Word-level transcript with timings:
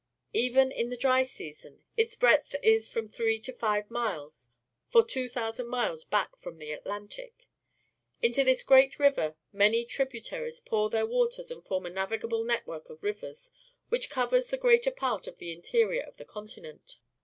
Even 0.33 0.71
in 0.71 0.89
the 0.89 0.97
dry 0.97 1.21
season, 1.21 1.83
its 1.95 2.15
breadth 2.15 2.55
is 2.63 2.89
from 2.89 3.07
three 3.07 3.39
to 3.41 3.53
five 3.53 3.91
miles 3.91 4.49
for 4.89 5.05
2,000 5.05 5.67
miles 5.67 6.05
back 6.05 6.35
from 6.35 6.57
the 6.57 6.71
Atlantic. 6.71 7.45
Into 8.19 8.43
this 8.43 8.63
great 8.63 8.97
river 8.97 9.35
many 9.53 9.85
tributaries 9.85 10.59
pour 10.59 10.89
their 10.89 11.05
waters 11.05 11.51
and 11.51 11.63
form 11.63 11.85
a 11.85 11.91
navigable 11.91 12.43
net 12.43 12.65
work 12.65 12.89
of 12.89 13.03
rivers, 13.03 13.51
which 13.89 14.09
co\'ers 14.09 14.49
the 14.49 14.57
greater 14.57 14.89
part 14.89 15.27
of 15.27 15.37
the 15.37 15.51
interior 15.51 16.01
of 16.01 16.17
the 16.17 16.25
continent. 16.25 16.97